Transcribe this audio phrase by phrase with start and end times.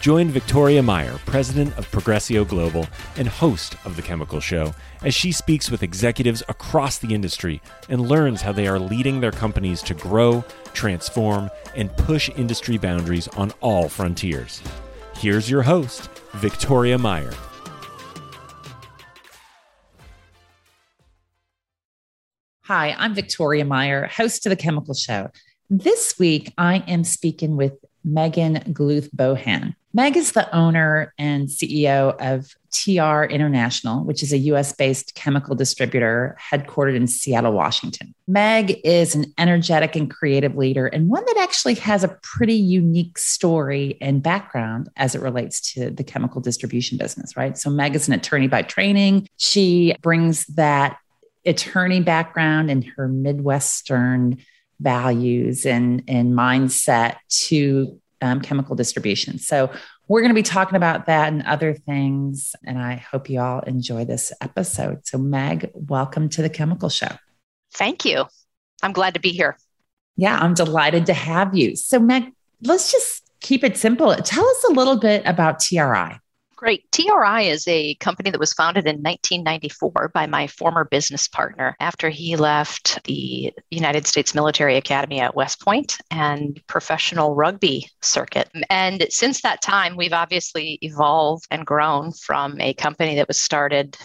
[0.00, 2.86] Join Victoria Meyer, president of Progressio Global
[3.18, 7.60] and host of The Chemical Show, as she speaks with executives across the industry
[7.90, 13.28] and learns how they are leading their companies to grow, transform, and push industry boundaries
[13.28, 14.62] on all frontiers.
[15.16, 17.34] Here's your host, Victoria Meyer.
[22.62, 25.28] Hi, I'm Victoria Meyer, host of The Chemical Show.
[25.68, 29.74] This week, I am speaking with Megan Gluth Bohan.
[29.92, 35.56] Meg is the owner and CEO of TR International, which is a US based chemical
[35.56, 38.14] distributor headquartered in Seattle, Washington.
[38.28, 43.18] Meg is an energetic and creative leader, and one that actually has a pretty unique
[43.18, 47.58] story and background as it relates to the chemical distribution business, right?
[47.58, 49.28] So, Meg is an attorney by training.
[49.38, 50.98] She brings that
[51.44, 54.38] attorney background and her Midwestern
[54.80, 59.38] values and, and mindset to um, chemical distribution.
[59.38, 59.70] So,
[60.10, 62.56] we're going to be talking about that and other things.
[62.66, 65.06] And I hope you all enjoy this episode.
[65.06, 67.12] So, Meg, welcome to the Chemical Show.
[67.74, 68.24] Thank you.
[68.82, 69.56] I'm glad to be here.
[70.16, 71.76] Yeah, I'm delighted to have you.
[71.76, 74.12] So, Meg, let's just keep it simple.
[74.16, 76.18] Tell us a little bit about TRI.
[76.60, 76.92] Great.
[76.92, 82.10] TRI is a company that was founded in 1994 by my former business partner after
[82.10, 88.50] he left the United States Military Academy at West Point and professional rugby circuit.
[88.68, 93.96] And since that time, we've obviously evolved and grown from a company that was started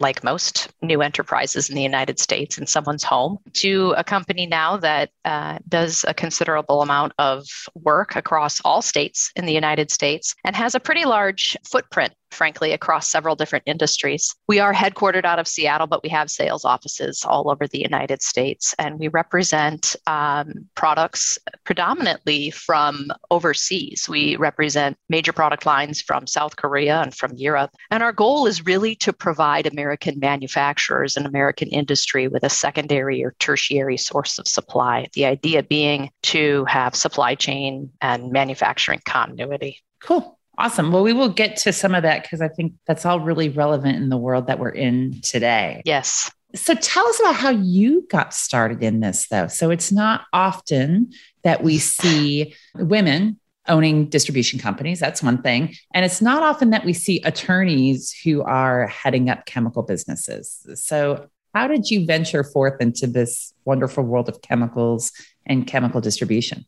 [0.00, 4.76] like most new enterprises in the United States in someone's home, to a company now
[4.78, 10.34] that uh, does a considerable amount of work across all states in the United States
[10.44, 14.34] and has a pretty large footprint frankly, across several different industries.
[14.48, 18.22] We are headquartered out of Seattle, but we have sales offices all over the United
[18.22, 24.06] States, and we represent um, products predominantly from overseas.
[24.08, 27.70] We represent major product lines from South Korea and from Europe.
[27.90, 33.22] And our goal is really to provide American manufacturers and American industry with a secondary
[33.24, 35.08] or tertiary source of supply.
[35.14, 39.82] The idea being to have supply chain and manufacturing continuity.
[40.02, 40.38] Cool.
[40.60, 40.92] Awesome.
[40.92, 43.96] Well, we will get to some of that because I think that's all really relevant
[43.96, 45.80] in the world that we're in today.
[45.86, 46.30] Yes.
[46.54, 49.46] So tell us about how you got started in this, though.
[49.46, 51.12] So it's not often
[51.44, 55.00] that we see women owning distribution companies.
[55.00, 55.74] That's one thing.
[55.94, 60.66] And it's not often that we see attorneys who are heading up chemical businesses.
[60.74, 65.10] So, how did you venture forth into this wonderful world of chemicals
[65.46, 66.66] and chemical distribution?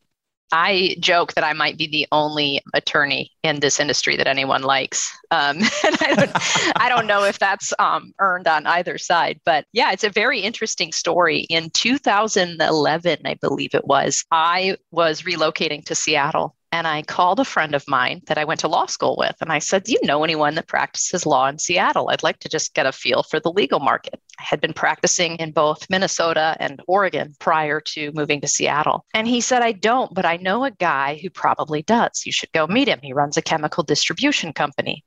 [0.53, 5.11] I joke that I might be the only attorney in this industry that anyone likes.
[5.31, 9.65] Um, and I don't, I don't know if that's um, earned on either side, but
[9.73, 11.41] yeah, it's a very interesting story.
[11.49, 17.45] In 2011, I believe it was, I was relocating to Seattle and I called a
[17.45, 19.37] friend of mine that I went to law school with.
[19.43, 22.09] And I said, Do you know anyone that practices law in Seattle?
[22.11, 24.21] I'd like to just get a feel for the legal market.
[24.41, 29.05] I had been practicing in both Minnesota and Oregon prior to moving to Seattle.
[29.13, 32.23] And he said, I don't, but I know a guy who probably does.
[32.25, 33.01] You should go meet him.
[33.03, 35.05] He runs a chemical distribution company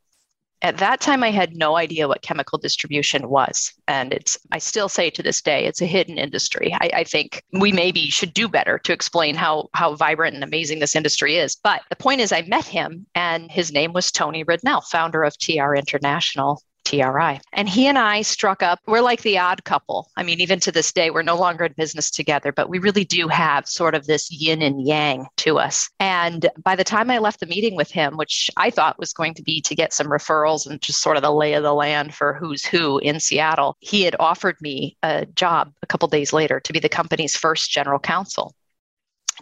[0.66, 3.72] at that time i had no idea what chemical distribution was.
[3.88, 6.74] And it's i still say to this day it's a hidden industry.
[6.74, 10.80] I, I, think we maybe should do better to explain how how vibrant and amazing
[10.80, 11.56] this industry is.
[11.56, 15.38] But the point is i met him and his name was tony ridnell founder of
[15.38, 17.40] tr international TRI.
[17.52, 20.10] And he and I struck up, we're like the odd couple.
[20.16, 23.04] I mean, even to this day, we're no longer in business together, but we really
[23.04, 25.90] do have sort of this yin and yang to us.
[26.00, 29.34] And by the time I left the meeting with him, which I thought was going
[29.34, 32.14] to be to get some referrals and just sort of the lay of the land
[32.14, 36.60] for who's who in Seattle, he had offered me a job a couple days later
[36.62, 38.54] to be the company's first general counsel.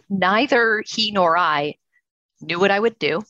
[0.09, 1.75] Neither he nor I
[2.41, 3.21] knew what I would do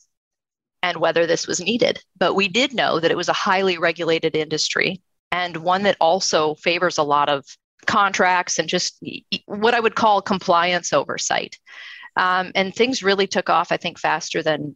[0.83, 2.03] and whether this was needed.
[2.19, 5.01] But we did know that it was a highly regulated industry
[5.31, 7.45] and one that also favors a lot of
[7.87, 9.01] contracts and just
[9.45, 11.57] what I would call compliance oversight.
[12.15, 14.75] Um, and things really took off, I think, faster than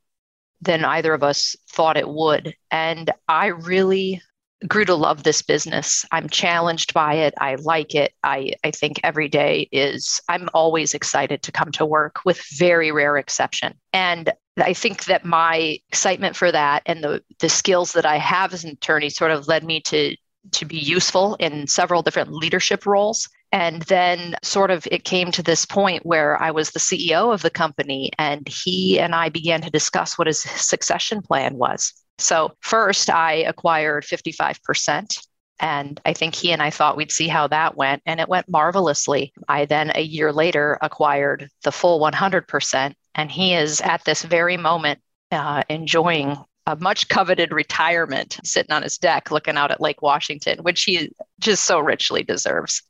[0.60, 2.56] than either of us thought it would.
[2.72, 4.24] And I really
[4.68, 6.04] grew to love this business.
[6.12, 7.36] I'm challenged by it.
[7.40, 8.14] I like it.
[8.24, 12.92] I, I think every day is, I'm always excited to come to work with very
[12.92, 13.76] rare exception.
[13.94, 18.54] And I think that my excitement for that and the, the skills that I have
[18.54, 20.16] as an attorney sort of led me to
[20.52, 23.28] to be useful in several different leadership roles.
[23.52, 27.42] And then, sort of, it came to this point where I was the CEO of
[27.42, 31.94] the company, and he and I began to discuss what his succession plan was.
[32.18, 35.28] So, first, I acquired 55%.
[35.60, 38.50] And I think he and I thought we'd see how that went, and it went
[38.50, 39.34] marvelously.
[39.48, 42.94] I then, a year later, acquired the full 100%.
[43.18, 45.00] And he is at this very moment
[45.32, 46.38] uh, enjoying
[46.68, 51.12] a much coveted retirement sitting on his deck looking out at Lake Washington, which he
[51.40, 52.84] just so richly deserves.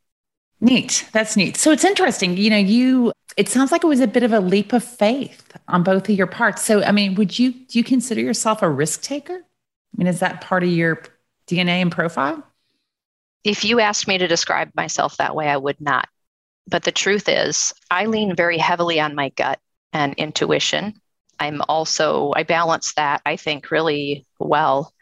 [0.59, 1.07] Neat.
[1.13, 1.56] That's neat.
[1.56, 2.35] So it's interesting.
[2.35, 5.53] You know, you, it sounds like it was a bit of a leap of faith
[5.68, 6.63] on both of your parts.
[6.63, 9.35] So, I mean, would you, do you consider yourself a risk taker?
[9.35, 11.03] I mean, is that part of your
[11.47, 12.44] DNA and profile?
[13.44, 16.09] If you asked me to describe myself that way, I would not.
[16.68, 19.59] But the truth is, I lean very heavily on my gut
[19.93, 20.93] and intuition.
[21.39, 24.93] I'm also, I balance that, I think, really well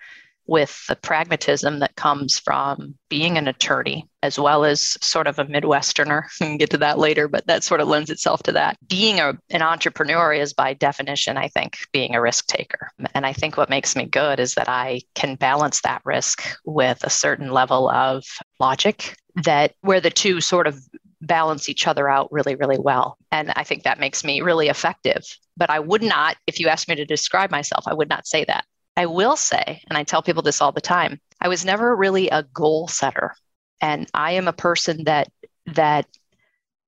[0.48, 5.46] with the pragmatism that comes from being an attorney, as well as sort of a
[5.46, 6.24] Midwesterner.
[6.40, 8.78] We can get to that later, but that sort of lends itself to that.
[8.88, 12.92] Being a, an entrepreneur is, by definition, I think, being a risk taker.
[13.14, 17.04] And I think what makes me good is that I can balance that risk with
[17.04, 18.24] a certain level of
[18.60, 20.80] logic that where the two sort of
[21.28, 23.18] balance each other out really, really well.
[23.32, 25.24] And I think that makes me really effective.
[25.58, 28.46] But I would not, if you asked me to describe myself, I would not say
[28.46, 28.66] that.
[28.98, 32.30] I will say, and I tell people this all the time, I was never really
[32.30, 33.36] a goal setter.
[33.82, 35.30] And I am a person that
[35.68, 36.06] that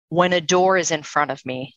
[0.10, 1.76] when a door is in front of me,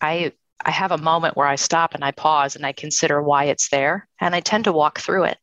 [0.00, 0.32] I
[0.64, 3.70] I have a moment where I stop and I pause and I consider why it's
[3.70, 5.38] there, and I tend to walk through it.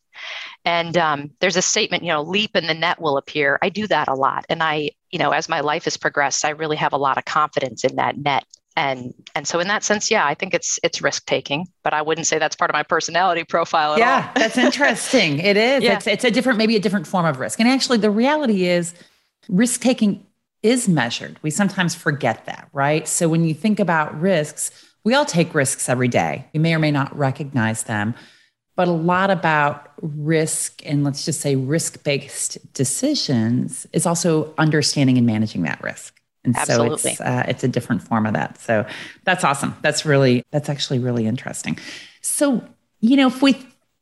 [0.70, 3.58] And um, there's a statement, you know, leap and the net will appear.
[3.64, 6.50] I do that a lot, and I, you know, as my life has progressed, I
[6.50, 8.46] really have a lot of confidence in that net.
[8.76, 12.02] And and so in that sense yeah i think it's it's risk taking but i
[12.02, 15.40] wouldn't say that's part of my personality profile yeah that's interesting.
[15.40, 15.84] It is.
[15.84, 15.96] Yeah.
[15.96, 17.60] it's, it's a different maybe a different form of risk.
[17.60, 18.94] And actually the reality is
[19.50, 20.26] risk taking
[20.62, 21.40] is measured.
[21.42, 23.06] We sometimes forget that right?
[23.06, 24.72] So when you think about risks
[25.04, 26.46] we all take risks every day.
[26.54, 28.14] We may or may not recognize them
[28.80, 35.18] but a lot about risk and let's just say risk based decisions is also understanding
[35.18, 36.98] and managing that risk and Absolutely.
[36.98, 38.58] so it's uh, it's a different form of that.
[38.58, 38.86] So
[39.26, 39.76] that's awesome.
[39.82, 41.78] That's really that's actually really interesting.
[42.22, 42.64] So
[43.02, 43.58] you know, if we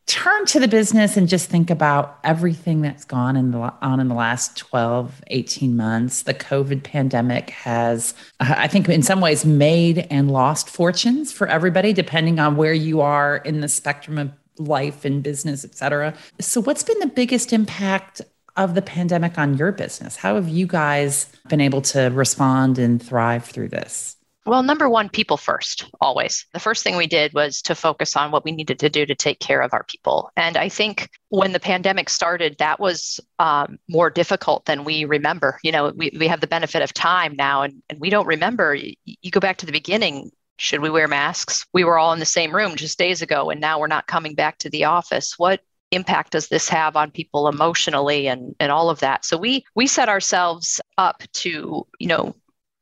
[0.05, 4.09] turn to the business and just think about everything that's gone in the, on in
[4.09, 9.43] the last 12 18 months the covid pandemic has uh, i think in some ways
[9.43, 14.31] made and lost fortunes for everybody depending on where you are in the spectrum of
[14.57, 18.21] life and business et cetera so what's been the biggest impact
[18.57, 20.17] of the pandemic on your business?
[20.17, 24.15] How have you guys been able to respond and thrive through this?
[24.47, 26.45] Well, number one, people first, always.
[26.53, 29.13] The first thing we did was to focus on what we needed to do to
[29.13, 30.31] take care of our people.
[30.37, 35.59] And I think when the pandemic started, that was um, more difficult than we remember.
[35.63, 38.73] You know, we, we have the benefit of time now, and, and we don't remember.
[38.73, 41.65] You, you go back to the beginning, should we wear masks?
[41.73, 44.35] We were all in the same room just days ago, and now we're not coming
[44.35, 45.35] back to the office.
[45.37, 45.61] What
[45.91, 49.87] impact does this have on people emotionally and, and all of that so we we
[49.87, 52.35] set ourselves up to you know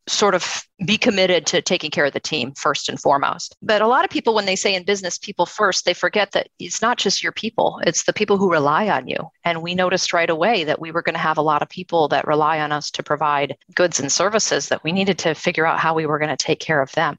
[0.08, 3.56] sort of be committed to taking care of the team first and foremost.
[3.62, 6.50] But a lot of people, when they say in business, people first, they forget that
[6.60, 9.18] it's not just your people, it's the people who rely on you.
[9.44, 12.08] And we noticed right away that we were going to have a lot of people
[12.10, 15.80] that rely on us to provide goods and services that we needed to figure out
[15.80, 17.18] how we were going to take care of them.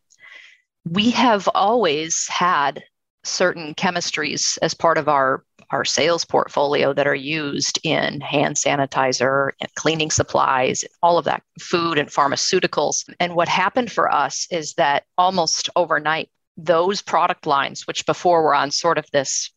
[0.88, 2.84] We have always had
[3.24, 9.50] certain chemistries as part of our our sales portfolio that are used in hand sanitizer
[9.60, 13.02] and cleaning supplies, all of that, food and pharmaceuticals.
[13.18, 18.54] And what happened for us is that almost overnight, those product lines, which before were
[18.54, 19.50] on sort of this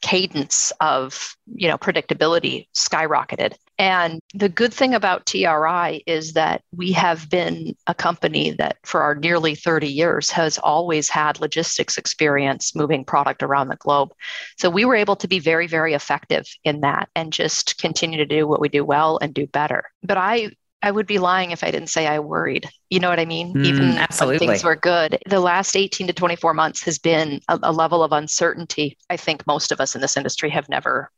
[0.00, 3.54] cadence of you know predictability skyrocketed.
[3.80, 9.02] And the good thing about tri is that we have been a company that for
[9.02, 14.12] our nearly 30 years has always had logistics experience moving product around the globe.
[14.56, 18.26] So we were able to be very very effective in that and just continue to
[18.26, 19.84] do what we do well and do better.
[20.02, 20.50] But i
[20.82, 22.68] I would be lying if I didn't say I worried.
[22.88, 23.54] You know what I mean?
[23.54, 24.46] Mm, Even absolutely.
[24.46, 25.18] when things were good.
[25.26, 28.96] The last 18 to 24 months has been a, a level of uncertainty.
[29.10, 31.10] I think most of us in this industry have never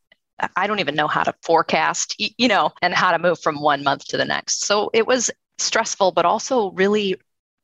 [0.56, 3.84] I don't even know how to forecast, you know, and how to move from one
[3.84, 4.64] month to the next.
[4.64, 7.16] So it was stressful, but also really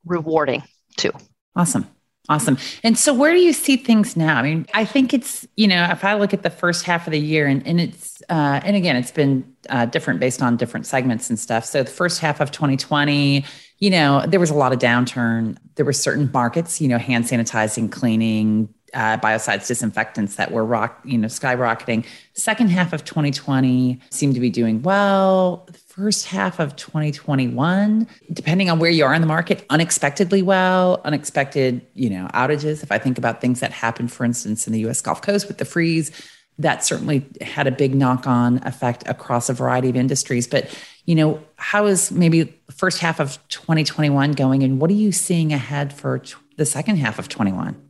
[0.04, 0.62] rewarding
[0.96, 1.12] too.
[1.54, 1.88] Awesome.
[2.28, 2.58] Awesome.
[2.82, 4.36] And so where do you see things now?
[4.36, 7.12] I mean, I think it's, you know, if I look at the first half of
[7.12, 10.86] the year and, and it's, uh, and again, it's been uh, different based on different
[10.86, 11.64] segments and stuff.
[11.64, 13.44] So the first half of 2020,
[13.78, 15.56] you know, there was a lot of downturn.
[15.76, 21.00] There were certain markets, you know, hand sanitizing, cleaning, uh, biocides disinfectants that were rock,
[21.04, 22.04] you know, skyrocketing.
[22.34, 25.68] Second half of 2020 seemed to be doing well.
[25.86, 31.86] First half of 2021, depending on where you are in the market, unexpectedly well, unexpected,
[31.94, 32.82] you know, outages.
[32.82, 35.58] If I think about things that happened, for instance, in the US Gulf Coast with
[35.58, 36.10] the freeze,
[36.58, 40.46] that certainly had a big knock-on effect across a variety of industries.
[40.46, 40.74] But
[41.04, 45.52] you know, how is maybe first half of 2021 going, and what are you seeing
[45.52, 46.20] ahead for
[46.56, 47.80] the second half of 21?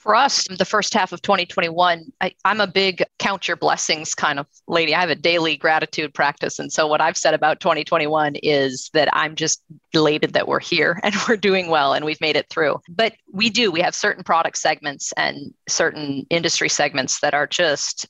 [0.00, 4.38] For us, the first half of 2021, I, am a big count your blessings kind
[4.38, 4.94] of lady.
[4.94, 6.58] I have a daily gratitude practice.
[6.58, 10.98] And so, what I've said about 2021 is that I'm just elated that we're here
[11.04, 12.80] and we're doing well and we've made it through.
[12.88, 18.08] But we do, we have certain product segments and certain industry segments that are just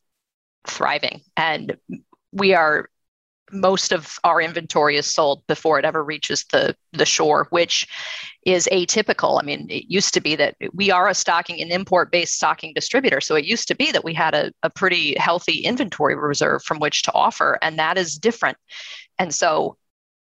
[0.69, 1.23] thriving.
[1.37, 1.77] And
[2.31, 2.89] we are
[3.53, 7.87] most of our inventory is sold before it ever reaches the the shore which
[8.47, 12.11] is atypical i mean it used to be that we are a stocking an import
[12.11, 15.61] based stocking distributor so it used to be that we had a, a pretty healthy
[15.61, 18.57] inventory reserve from which to offer and that is different
[19.19, 19.77] and so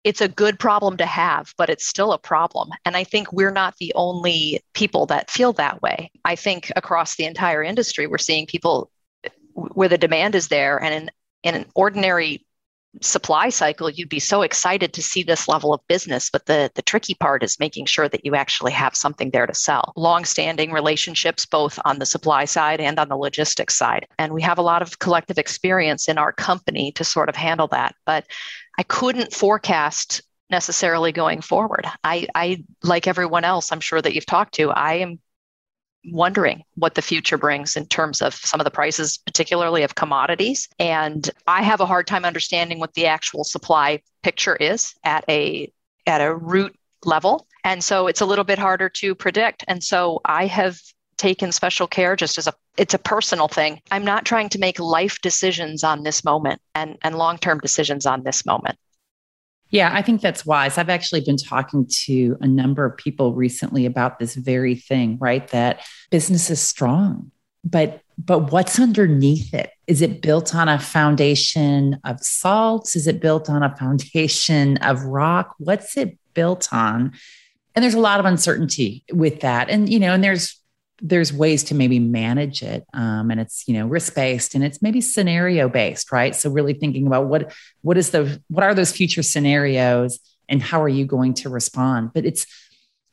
[0.05, 2.71] it's a good problem to have, but it's still a problem.
[2.85, 6.11] And I think we're not the only people that feel that way.
[6.25, 8.91] I think across the entire industry, we're seeing people
[9.53, 10.83] where the demand is there.
[10.83, 11.11] And in,
[11.43, 12.47] in an ordinary
[13.03, 16.31] supply cycle, you'd be so excited to see this level of business.
[16.31, 19.55] But the, the tricky part is making sure that you actually have something there to
[19.55, 19.93] sell.
[19.97, 24.07] Long-standing relationships, both on the supply side and on the logistics side.
[24.19, 27.69] And we have a lot of collective experience in our company to sort of handle
[27.69, 27.95] that.
[28.07, 28.27] But
[28.79, 31.87] I couldn't forecast necessarily going forward.
[32.05, 35.21] I, I like everyone else, I'm sure that you've talked to, I am
[36.13, 40.69] wondering what the future brings in terms of some of the prices, particularly of commodities.
[40.79, 45.73] And I have a hard time understanding what the actual supply picture is at a
[46.07, 46.75] at a root
[47.05, 47.47] level.
[47.65, 49.65] And so it's a little bit harder to predict.
[49.69, 50.79] And so I have
[51.19, 53.81] taken special care just as a it's a personal thing.
[53.91, 58.23] I'm not trying to make life decisions on this moment and, and long-term decisions on
[58.23, 58.79] this moment.
[59.71, 60.79] Yeah, I think that's wise.
[60.79, 65.47] I've actually been talking to a number of people recently about this very thing, right?
[65.49, 67.31] That business is strong,
[67.65, 69.71] but but what's underneath it?
[69.87, 72.97] Is it built on a foundation of salts?
[72.97, 75.55] Is it built on a foundation of rock?
[75.59, 77.13] What's it built on?
[77.75, 79.71] And there's a lot of uncertainty with that.
[79.71, 80.59] And you know, and there's
[81.01, 84.83] there's ways to maybe manage it um, and it's you know risk based and it's
[84.83, 86.35] maybe scenario based right?
[86.35, 87.53] So really thinking about what
[87.83, 92.11] what is the what are those future scenarios and how are you going to respond?
[92.15, 92.47] But it's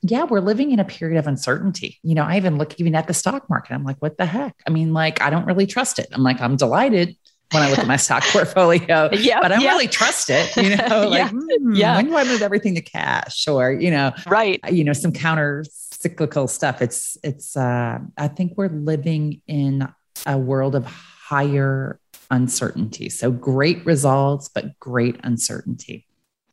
[0.02, 2.00] yeah we're living in a period of uncertainty.
[2.04, 3.74] You know i even look even at the stock market.
[3.74, 4.56] I'm like what the heck?
[4.68, 6.08] I mean like i don't really trust it.
[6.12, 7.16] I'm like i'm delighted
[7.52, 9.10] when I look at my stock portfolio.
[9.14, 9.72] yeah, but I don't yeah.
[9.72, 10.56] really trust it.
[10.58, 11.30] You know, like yeah.
[11.30, 11.96] Hmm, yeah.
[11.98, 14.60] when do I move everything to cash or, you know, right.
[14.72, 16.82] You know, some counter cyclical stuff.
[16.82, 19.88] It's it's uh I think we're living in
[20.26, 22.00] a world of higher
[22.32, 23.10] uncertainty.
[23.10, 26.08] So great results, but great uncertainty.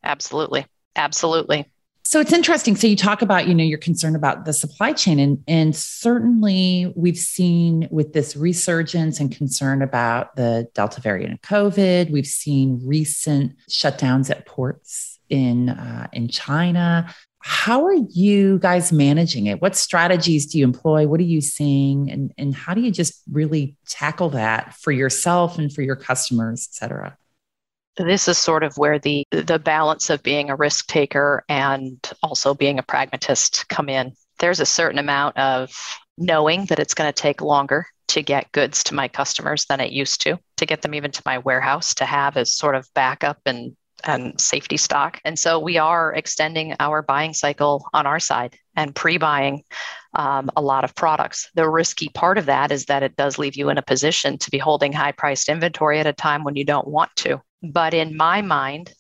[0.05, 0.67] Absolutely.
[0.97, 1.71] Absolutely.
[2.05, 2.77] So it's interesting.
[2.77, 6.93] So you talk about, you know, you're concerned about the supply chain and and certainly
[6.97, 12.81] we've seen with this resurgence and concern about the Delta variant of COVID, we've seen
[12.85, 17.13] recent shutdowns at ports in uh, in China.
[17.45, 19.61] How are you guys managing it?
[19.61, 21.09] What strategies do you employ?
[21.09, 22.09] What are you seeing?
[22.09, 26.69] And, and how do you just really tackle that for yourself and for your customers,
[26.71, 27.17] et cetera?
[27.97, 32.55] This is sort of where the the balance of being a risk taker and also
[32.55, 34.13] being a pragmatist come in.
[34.39, 35.71] There's a certain amount of
[36.17, 39.93] knowing that it's going to take longer to get goods to my customers than it
[39.93, 43.39] used to, to get them even to my warehouse to have as sort of backup
[43.47, 45.21] and and safety stock.
[45.25, 49.63] And so we are extending our buying cycle on our side and pre buying
[50.15, 51.51] um, a lot of products.
[51.55, 54.51] The risky part of that is that it does leave you in a position to
[54.51, 57.41] be holding high priced inventory at a time when you don't want to.
[57.63, 58.93] But in my mind,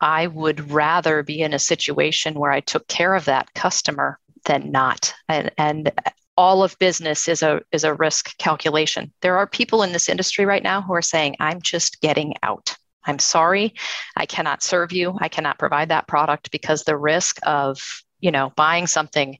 [0.00, 4.70] I would rather be in a situation where I took care of that customer than
[4.70, 5.12] not.
[5.28, 5.92] And, and
[6.36, 9.12] all of business is a is a risk calculation.
[9.22, 12.76] There are people in this industry right now who are saying, I'm just getting out.
[13.04, 13.74] I'm sorry,
[14.16, 15.16] I cannot serve you.
[15.20, 17.80] I cannot provide that product because the risk of,
[18.20, 19.38] you know, buying something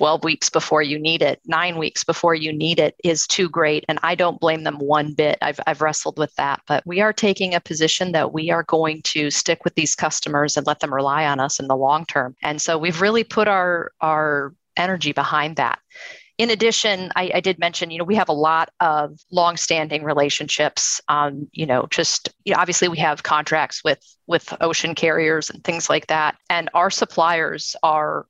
[0.00, 3.84] 12 weeks before you need it, nine weeks before you need it is too great.
[3.86, 5.36] And I don't blame them one bit.
[5.42, 6.62] I've, I've wrestled with that.
[6.66, 10.56] But we are taking a position that we are going to stick with these customers
[10.56, 12.34] and let them rely on us in the long term.
[12.42, 15.80] And so we've really put our, our energy behind that
[16.38, 20.98] in addition, I, I, did mention, you know, we have a lot of long-standing relationships.
[21.06, 25.62] Um, you know, just you know, obviously we have contracts with with ocean carriers and
[25.62, 28.24] things like that, and our suppliers are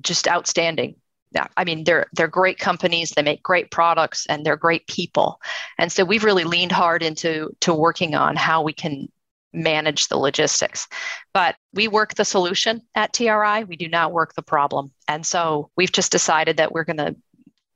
[0.00, 0.96] just outstanding
[1.30, 3.10] yeah, I mean, they're they're great companies.
[3.10, 5.40] They make great products, and they're great people.
[5.78, 9.08] And so we've really leaned hard into to working on how we can
[9.52, 10.88] manage the logistics.
[11.34, 13.64] But we work the solution at TRI.
[13.64, 14.92] We do not work the problem.
[15.06, 17.16] And so we've just decided that we're going to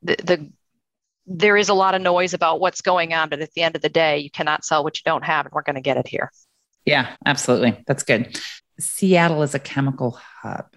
[0.01, 0.51] the, the
[1.25, 3.81] there is a lot of noise about what's going on, but at the end of
[3.81, 6.07] the day, you cannot sell what you don't have, and we're going to get it
[6.07, 6.31] here.
[6.85, 7.81] Yeah, absolutely.
[7.87, 8.37] That's good.
[8.79, 10.75] Seattle is a chemical hub.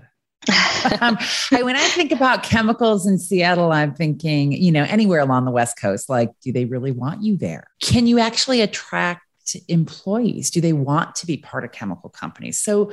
[1.01, 1.19] Um,
[1.51, 5.79] when I think about chemicals in Seattle, I'm thinking, you know, anywhere along the West
[5.81, 7.69] Coast, like, do they really want you there?
[7.81, 9.23] Can you actually attract
[9.69, 10.51] employees?
[10.51, 12.59] Do they want to be part of chemical companies?
[12.59, 12.93] So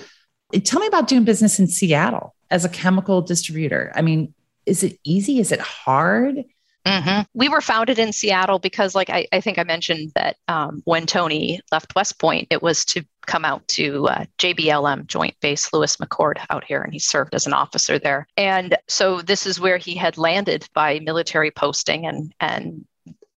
[0.63, 3.91] tell me about doing business in Seattle as a chemical distributor.
[3.95, 4.33] I mean,
[4.65, 5.39] is it easy?
[5.39, 6.43] Is it hard?
[6.85, 7.21] Mm-hmm.
[7.33, 11.05] We were founded in Seattle because, like I, I think I mentioned that um, when
[11.05, 15.98] Tony left West Point, it was to come out to uh, JBLM Joint Base Lewis
[15.98, 18.27] McChord out here, and he served as an officer there.
[18.38, 22.86] And so this is where he had landed by military posting, and and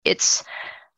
[0.04, 0.44] it's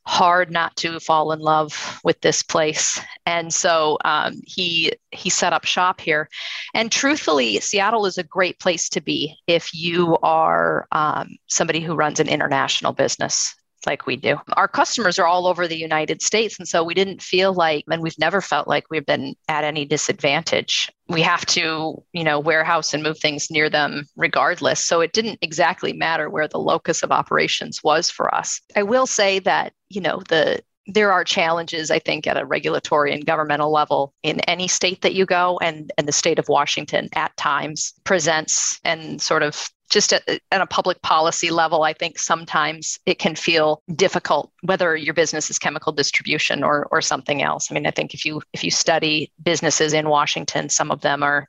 [0.08, 3.01] hard not to fall in love with this place.
[3.25, 6.30] And so um, he he set up shop here.
[6.74, 11.96] And truthfully seattle is a great place to be if you are um, somebody who
[11.96, 14.38] runs an international business like we do.
[14.54, 16.58] Our customers are all over the United States.
[16.60, 19.86] And so we didn't feel like, and we've never felt like we've been at any
[19.86, 20.92] disadvantage.
[21.08, 24.84] We have to, you know, warehouse and move things near them regardless.
[24.84, 28.60] So it didn't exactly matter where the locus of operations was for us.
[28.75, 33.13] I will say that, you know, the there are challenges, I think, at a regulatory
[33.13, 37.10] and governmental level in any state that you go, and, and the state of Washington
[37.15, 42.18] at times presents and sort of just at, at, a public policy level, I think
[42.18, 47.68] sometimes it can feel difficult whether your business is chemical distribution or or something else.
[47.70, 51.22] I mean, I think if you if you study businesses in Washington, some of them
[51.22, 51.48] are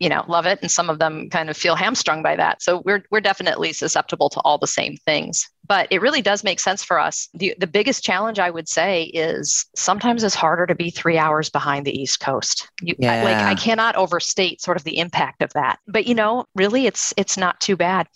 [0.00, 2.62] you know love it and some of them kind of feel hamstrung by that.
[2.62, 5.48] So we're we're definitely susceptible to all the same things.
[5.68, 7.28] But it really does make sense for us.
[7.34, 11.50] The the biggest challenge i would say is sometimes it's harder to be 3 hours
[11.50, 12.68] behind the east coast.
[12.80, 13.22] You yeah.
[13.22, 15.78] like i cannot overstate sort of the impact of that.
[15.86, 18.08] But you know really it's it's not too bad.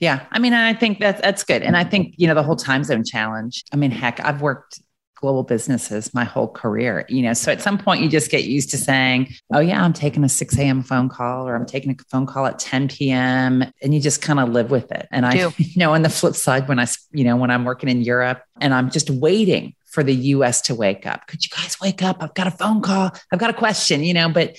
[0.00, 2.54] Yeah, I mean, I think that's that's good, and I think you know the whole
[2.54, 3.64] time zone challenge.
[3.72, 4.80] I mean, heck, I've worked
[5.20, 7.32] global businesses my whole career, you know.
[7.32, 10.28] So at some point you just get used to saying, oh, yeah, I'm taking a
[10.28, 10.82] 6 a.m.
[10.82, 13.64] phone call or I'm taking a phone call at 10 p.m.
[13.82, 15.08] And you just kind of live with it.
[15.10, 17.88] And I, you know, on the flip side, when I, you know, when I'm working
[17.88, 21.80] in Europe and I'm just waiting for the US to wake up, could you guys
[21.80, 22.22] wake up?
[22.22, 23.10] I've got a phone call.
[23.32, 24.56] I've got a question, you know, but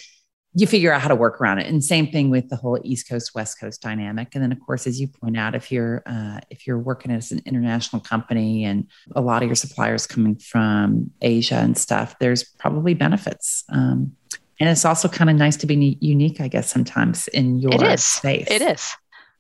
[0.54, 1.68] you figure out how to work around it.
[1.68, 4.30] And same thing with the whole East Coast West Coast dynamic.
[4.34, 7.32] And then of course, as you point out, if you're uh, if you're working as
[7.32, 12.44] an international company and a lot of your suppliers coming from Asia and stuff, there's
[12.44, 13.64] probably benefits.
[13.70, 14.16] Um,
[14.60, 17.82] and it's also kind of nice to be unique, I guess, sometimes in your it
[17.82, 18.04] is.
[18.04, 18.48] space.
[18.50, 18.92] It is.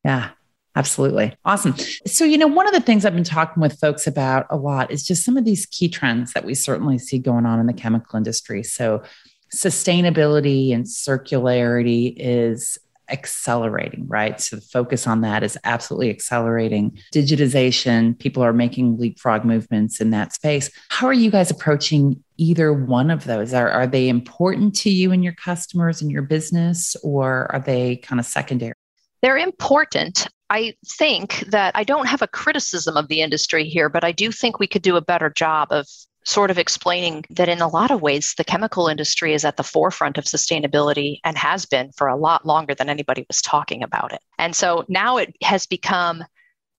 [0.05, 0.29] Yeah.
[0.75, 1.35] Absolutely.
[1.43, 1.75] Awesome.
[2.05, 4.91] So, you know, one of the things I've been talking with folks about a lot
[4.91, 7.73] is just some of these key trends that we certainly see going on in the
[7.73, 8.63] chemical industry.
[8.63, 9.03] So,
[9.53, 12.77] sustainability and circularity is
[13.11, 14.39] accelerating, right?
[14.39, 16.99] So the focus on that is absolutely accelerating.
[17.13, 20.69] Digitization, people are making leapfrog movements in that space.
[20.89, 23.53] How are you guys approaching either one of those?
[23.53, 27.97] Are, are they important to you and your customers and your business, or are they
[27.97, 28.73] kind of secondary?
[29.21, 30.27] They're important.
[30.49, 34.31] I think that I don't have a criticism of the industry here, but I do
[34.31, 35.87] think we could do a better job of
[36.23, 39.63] sort of explaining that in a lot of ways, the chemical industry is at the
[39.63, 44.13] forefront of sustainability and has been for a lot longer than anybody was talking about
[44.13, 44.21] it.
[44.37, 46.23] And so now it has become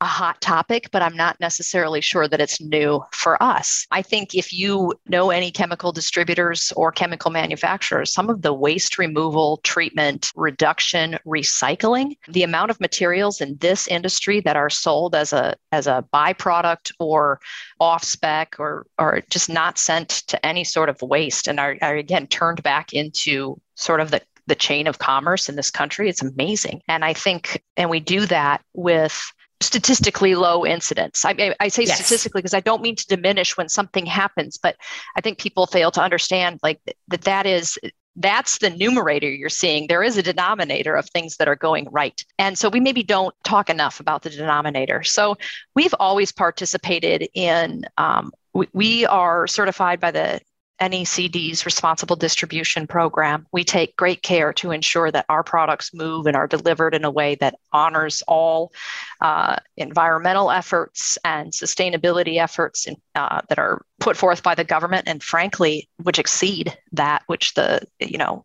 [0.01, 3.87] a hot topic, but I'm not necessarily sure that it's new for us.
[3.91, 8.99] I think if you know any chemical distributors or chemical manufacturers, some of the waste
[8.99, 15.33] removal, treatment, reduction, recycling, the amount of materials in this industry that are sold as
[15.33, 17.41] a as a byproduct or
[17.79, 21.97] off spec or or just not sent to any sort of waste and are, are
[21.97, 26.09] again turned back into sort of the the chain of commerce in this country.
[26.09, 26.83] It's amazing.
[26.89, 31.25] And I think, and we do that with statistically low incidence.
[31.25, 31.97] I, I say yes.
[31.97, 34.77] statistically because I don't mean to diminish when something happens, but
[35.17, 37.79] I think people fail to understand like that that is
[38.17, 39.87] that's the numerator you're seeing.
[39.87, 42.23] There is a denominator of things that are going right.
[42.39, 45.03] And so we maybe don't talk enough about the denominator.
[45.05, 45.37] So
[45.75, 50.41] we've always participated in, um, we, we are certified by the
[50.81, 56.37] NACD's responsible distribution program, we take great care to ensure that our products move and
[56.37, 58.73] are delivered in a way that honors all
[59.21, 65.07] uh, environmental efforts and sustainability efforts in, uh, that are put forth by the government,
[65.07, 68.45] and frankly, which exceed that which the you know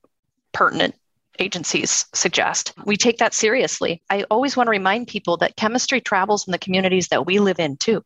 [0.52, 0.96] pertinent
[1.40, 2.74] agencies suggest.
[2.86, 4.02] We take that seriously.
[4.10, 7.60] I always want to remind people that chemistry travels in the communities that we live
[7.60, 8.04] in too.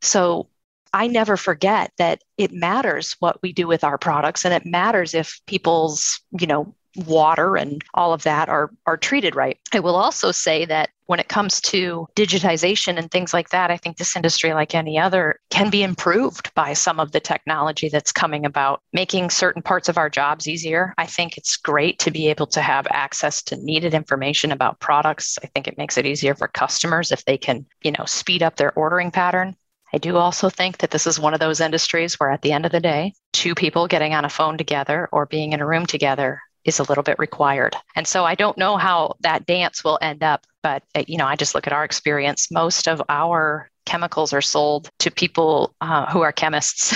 [0.00, 0.48] So
[0.92, 5.14] I never forget that it matters what we do with our products and it matters
[5.14, 9.58] if people's, you know, water and all of that are are treated right.
[9.72, 13.76] I will also say that when it comes to digitization and things like that, I
[13.76, 18.12] think this industry, like any other, can be improved by some of the technology that's
[18.12, 20.94] coming about, making certain parts of our jobs easier.
[20.96, 25.38] I think it's great to be able to have access to needed information about products.
[25.42, 28.56] I think it makes it easier for customers if they can, you know, speed up
[28.56, 29.56] their ordering pattern.
[29.94, 32.64] I do also think that this is one of those industries where, at the end
[32.64, 35.84] of the day, two people getting on a phone together or being in a room
[35.84, 37.76] together is a little bit required.
[37.94, 41.26] And so I don't know how that dance will end up, but uh, you know,
[41.26, 42.50] I just look at our experience.
[42.50, 46.94] Most of our chemicals are sold to people uh, who are chemists,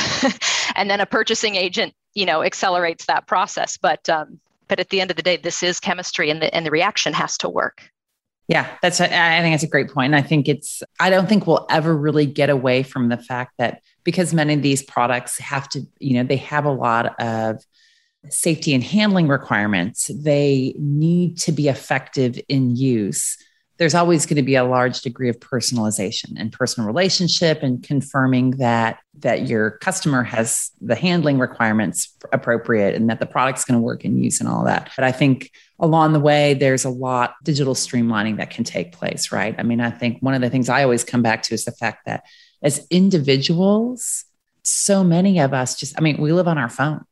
[0.76, 3.76] and then a purchasing agent, you know, accelerates that process.
[3.76, 6.64] But um, but at the end of the day, this is chemistry, and the and
[6.64, 7.90] the reaction has to work.
[8.48, 9.00] Yeah, that's.
[9.00, 10.14] A, I think it's a great point.
[10.14, 10.82] And I think it's.
[11.00, 14.62] I don't think we'll ever really get away from the fact that because many of
[14.62, 17.64] these products have to, you know, they have a lot of
[18.28, 23.36] safety and handling requirements, they need to be effective in use.
[23.78, 28.52] There's always going to be a large degree of personalization and personal relationship and confirming
[28.52, 33.82] that that your customer has the handling requirements appropriate and that the product's going to
[33.82, 34.90] work in use and all that.
[34.96, 39.32] But I think along the way there's a lot digital streamlining that can take place,
[39.32, 39.54] right?
[39.58, 41.72] I mean, I think one of the things I always come back to is the
[41.72, 42.24] fact that
[42.62, 44.24] as individuals,
[44.62, 47.04] so many of us just I mean, we live on our phones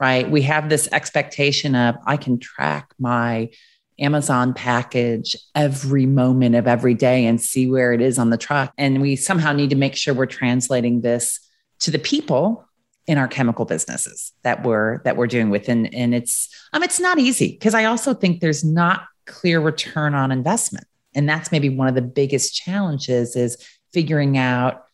[0.00, 0.30] right?
[0.30, 3.50] We have this expectation of I can track my
[3.98, 8.72] Amazon package every moment of every day and see where it is on the truck.
[8.78, 11.40] And we somehow need to make sure we're translating this
[11.80, 12.64] to the people
[13.06, 15.68] in our chemical businesses that we're that we're doing with.
[15.68, 20.14] And, and it's um it's not easy because I also think there's not clear return
[20.14, 20.86] on investment.
[21.14, 23.56] And that's maybe one of the biggest challenges is
[23.92, 24.84] figuring out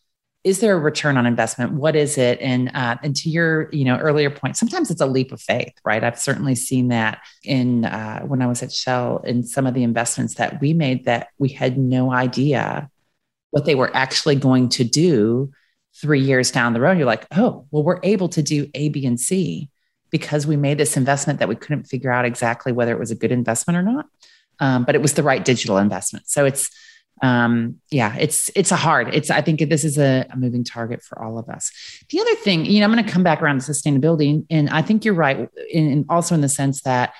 [0.45, 1.73] is there a return on investment?
[1.73, 2.39] What is it?
[2.39, 5.73] And uh, and to your you know earlier point sometimes it's a leap of faith
[5.83, 6.03] right?
[6.03, 9.83] I've certainly seen that in uh, when i was at shell in some of the
[9.83, 12.89] investments that we made that we had no idea
[13.49, 15.51] what they were actually going to do
[15.99, 16.97] three years down the road.
[16.97, 19.69] You're like oh well we're able to do a b and c
[20.11, 23.15] because we made this investment that we couldn't figure out exactly whether it was a
[23.15, 24.05] good investment or not.
[24.59, 26.29] Um, but it was the right digital investment.
[26.29, 26.69] So it's
[27.21, 31.01] um yeah it's it's a hard it's i think this is a, a moving target
[31.01, 31.71] for all of us.
[32.09, 34.69] The other thing you know i'm going to come back around to sustainability and, and
[34.69, 37.13] i think you're right in also in the sense that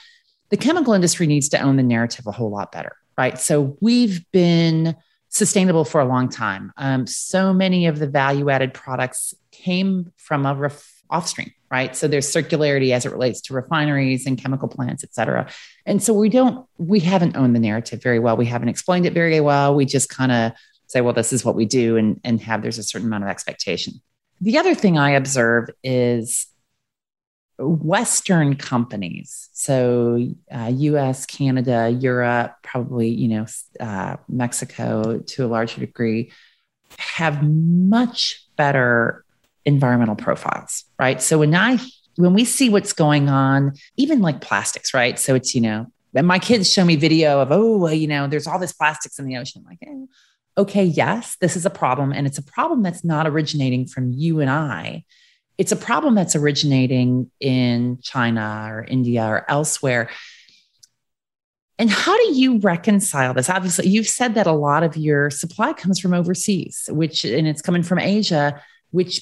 [0.49, 3.39] the chemical industry needs to own the narrative a whole lot better right?
[3.39, 4.95] So we've been
[5.29, 6.71] sustainable for a long time.
[6.77, 11.94] Um, so many of the value added products came from a ref- offstream right?
[11.94, 15.50] So there's circularity as it relates to refineries and chemical plants, et cetera.
[15.86, 18.38] And so we don't, we haven't owned the narrative very well.
[18.38, 19.76] We haven't explained it very well.
[19.76, 20.52] We just kind of
[20.88, 23.30] say, well, this is what we do and, and have, there's a certain amount of
[23.30, 23.94] expectation.
[24.39, 26.48] The other thing I observe is
[27.60, 33.46] Western companies, so uh, US, Canada, Europe, probably, you know,
[33.82, 36.32] uh, Mexico to a larger degree,
[36.98, 39.24] have much better
[39.65, 41.21] environmental profiles, right?
[41.21, 41.80] So when I
[42.17, 45.19] when we see what's going on, even like plastics, right?
[45.19, 48.28] So it's, you know, and my kids show me video of, oh, well, you know,
[48.28, 49.63] there's all this plastics in the ocean.
[49.65, 50.06] I'm like, eh,
[50.58, 52.13] okay, yes, this is a problem.
[52.13, 55.04] And it's a problem that's not originating from you and I.
[55.58, 60.10] It's a problem that's originating in China or India or elsewhere.
[61.78, 63.49] And how do you reconcile this?
[63.49, 67.62] Obviously, you've said that a lot of your supply comes from overseas, which, and it's
[67.62, 69.21] coming from Asia, which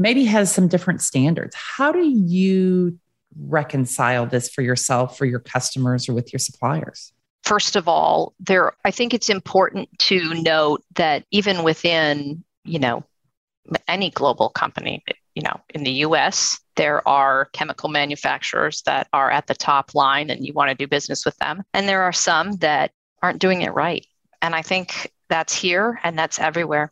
[0.00, 1.54] maybe has some different standards.
[1.54, 2.98] How do you
[3.38, 7.12] reconcile this for yourself, for your customers, or with your suppliers?
[7.44, 13.04] First of all, there I think it's important to note that even within, you know,
[13.86, 19.46] any global company, you know, in the US, there are chemical manufacturers that are at
[19.46, 21.62] the top line and you want to do business with them.
[21.74, 24.06] And there are some that aren't doing it right.
[24.42, 26.90] And I think that's here and that's everywhere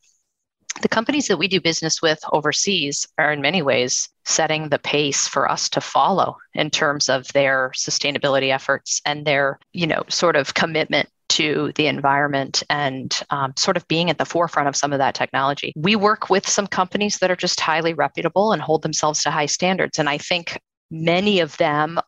[0.83, 5.27] the companies that we do business with overseas are in many ways setting the pace
[5.27, 10.37] for us to follow in terms of their sustainability efforts and their you know sort
[10.37, 14.93] of commitment to the environment and um, sort of being at the forefront of some
[14.93, 15.73] of that technology.
[15.77, 19.47] We work with some companies that are just highly reputable and hold themselves to high
[19.47, 19.99] standards.
[19.99, 20.59] And I think
[20.91, 22.01] many of them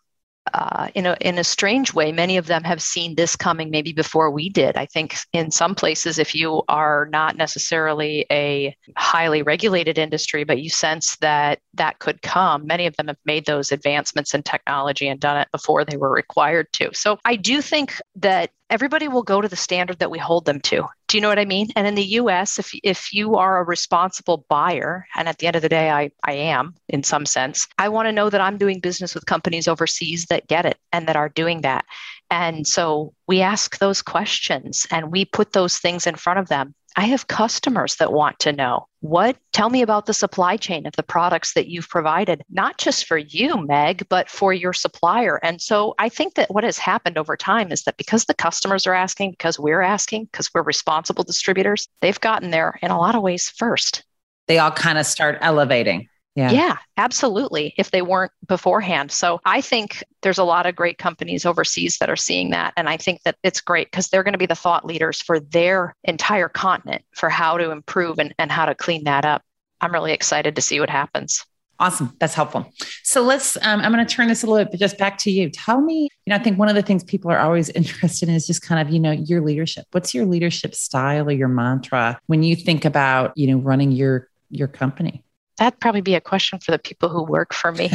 [0.55, 3.93] uh, in a in a strange way, many of them have seen this coming maybe
[3.93, 4.77] before we did.
[4.77, 10.61] I think in some places, if you are not necessarily a highly regulated industry, but
[10.61, 15.09] you sense that that could come, many of them have made those advancements in technology
[15.09, 16.91] and done it before they were required to.
[16.95, 20.61] So I do think that everybody will go to the standard that we hold them
[20.61, 20.87] to.
[21.09, 21.69] Do you know what I mean?
[21.77, 25.57] And in the US, if, if you are a responsible buyer, and at the end
[25.57, 28.59] of the day, I, I am in some sense, I want to know that I'm
[28.59, 31.85] doing business with companies overseas that get it and that are doing that.
[32.31, 36.75] And so we ask those questions and we put those things in front of them.
[36.97, 40.95] I have customers that want to know what, tell me about the supply chain of
[40.97, 45.41] the products that you've provided, not just for you, Meg, but for your supplier.
[45.43, 48.87] And so I think that what has happened over time is that because the customers
[48.87, 53.15] are asking, because we're asking, because we're responsible distributors, they've gotten there in a lot
[53.15, 54.05] of ways first.
[54.49, 56.10] They all kind of start elevating.
[56.37, 56.53] Yeah.
[56.53, 57.75] yeah, absolutely.
[57.77, 59.11] If they weren't beforehand.
[59.11, 62.73] So I think there's a lot of great companies overseas that are seeing that.
[62.77, 65.41] And I think that it's great because they're going to be the thought leaders for
[65.41, 69.43] their entire continent for how to improve and, and how to clean that up.
[69.81, 71.45] I'm really excited to see what happens.
[71.81, 72.15] Awesome.
[72.21, 72.71] That's helpful.
[73.03, 75.49] So let's, um, I'm going to turn this a little bit just back to you.
[75.49, 78.35] Tell me, you know, I think one of the things people are always interested in
[78.35, 79.87] is just kind of, you know, your leadership.
[79.93, 84.29] What's your leadership style or your mantra when you think about, you know, running your,
[84.51, 85.25] your company?
[85.61, 87.91] That'd probably be a question for the people who work for me.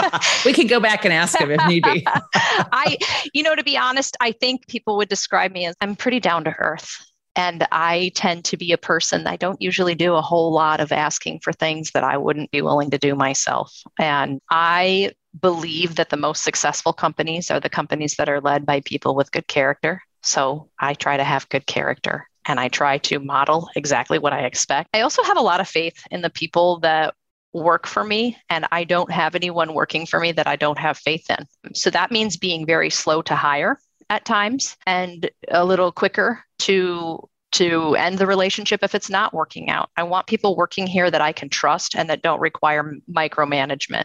[0.44, 2.06] we could go back and ask them if need be.
[2.34, 2.98] I,
[3.32, 6.44] you know, to be honest, I think people would describe me as I'm pretty down
[6.44, 7.04] to earth.
[7.34, 10.92] And I tend to be a person, I don't usually do a whole lot of
[10.92, 13.82] asking for things that I wouldn't be willing to do myself.
[13.98, 18.80] And I believe that the most successful companies are the companies that are led by
[18.80, 20.02] people with good character.
[20.22, 24.40] So I try to have good character and I try to model exactly what I
[24.40, 24.90] expect.
[24.94, 27.14] I also have a lot of faith in the people that
[27.52, 30.98] work for me, and I don't have anyone working for me that I don't have
[30.98, 31.46] faith in.
[31.74, 33.78] So that means being very slow to hire
[34.10, 39.70] at times and a little quicker to to end the relationship if it's not working
[39.70, 39.88] out.
[39.96, 44.04] I want people working here that I can trust and that don't require micromanagement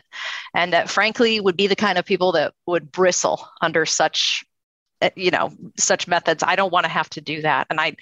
[0.54, 4.45] and that frankly would be the kind of people that would bristle under such
[5.02, 7.68] Uh, you know such methods i don't want to have to do that.
[7.70, 7.96] And i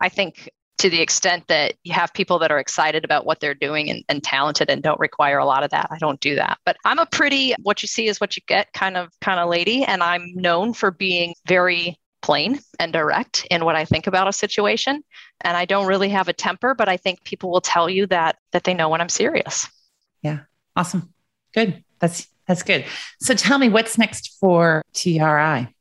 [0.00, 3.54] i think to the extent that you have people that are excited about what they're
[3.54, 6.58] doing and, and talented and don't require a lot of that i don't do that.
[6.64, 9.48] But i'm a pretty what you see is what you get kind of kind of
[9.48, 14.28] lady and i'm known for being very plain and direct in what i think about
[14.28, 15.02] a situation.
[15.42, 18.36] And i don't really have a temper but i think people will tell you that
[18.52, 19.68] that they know when i'm serious.
[20.22, 20.40] Yeah.
[20.74, 21.12] Awesome.
[21.54, 21.84] Good.
[22.00, 22.84] That's that's good.
[23.20, 25.74] So tell me what's next for tri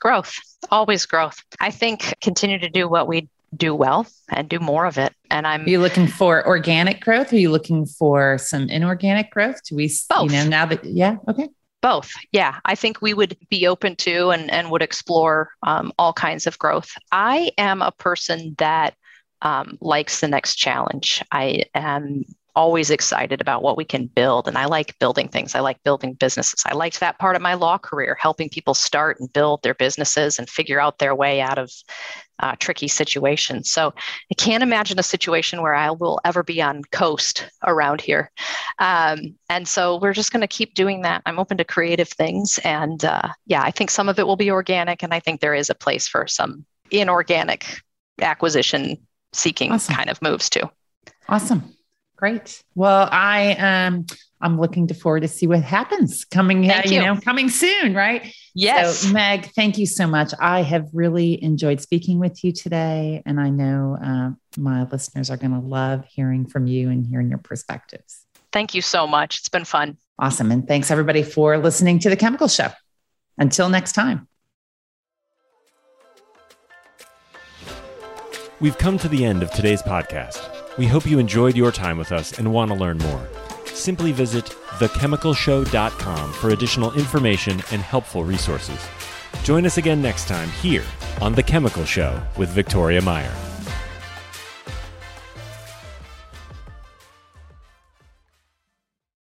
[0.00, 0.34] growth,
[0.70, 1.42] always growth.
[1.60, 5.14] I think continue to do what we do well and do more of it.
[5.30, 7.32] And I'm Are you looking for organic growth?
[7.32, 9.62] Are you looking for some inorganic growth?
[9.64, 10.30] Do we both.
[10.30, 11.48] you know now that yeah, okay.
[11.80, 12.12] Both.
[12.32, 12.58] Yeah.
[12.64, 16.58] I think we would be open to and, and would explore um, all kinds of
[16.58, 16.90] growth.
[17.12, 18.94] I am a person that
[19.42, 21.22] um, likes the next challenge.
[21.30, 22.24] I am
[22.58, 24.48] always excited about what we can build.
[24.48, 25.54] And I like building things.
[25.54, 26.60] I like building businesses.
[26.66, 30.40] I liked that part of my law career, helping people start and build their businesses
[30.40, 31.70] and figure out their way out of
[32.40, 33.70] uh, tricky situations.
[33.70, 33.94] So
[34.28, 38.32] I can't imagine a situation where I will ever be on coast around here.
[38.80, 41.22] Um, and so we're just going to keep doing that.
[41.26, 42.58] I'm open to creative things.
[42.64, 45.04] And uh, yeah, I think some of it will be organic.
[45.04, 47.80] And I think there is a place for some inorganic
[48.20, 48.96] acquisition
[49.32, 49.94] seeking awesome.
[49.94, 50.68] kind of moves too.
[51.28, 51.77] Awesome.
[52.18, 52.64] Great.
[52.74, 54.06] Well, I um
[54.40, 56.94] I'm looking forward to see what happens coming, uh, you.
[56.94, 57.00] you.
[57.00, 58.32] know, coming soon, right?
[58.54, 58.98] Yes.
[58.98, 60.32] So, Meg, thank you so much.
[60.40, 65.36] I have really enjoyed speaking with you today, and I know uh, my listeners are
[65.36, 68.24] going to love hearing from you and hearing your perspectives.
[68.52, 69.38] Thank you so much.
[69.38, 69.96] It's been fun.
[70.18, 72.68] Awesome, and thanks everybody for listening to the Chemical Show.
[73.38, 74.28] Until next time.
[78.60, 80.57] We've come to the end of today's podcast.
[80.78, 83.28] We hope you enjoyed your time with us and want to learn more.
[83.66, 84.44] Simply visit
[84.78, 88.78] thechemicalshow.com for additional information and helpful resources.
[89.42, 90.84] Join us again next time here
[91.20, 93.47] on The Chemical Show with Victoria Meyer.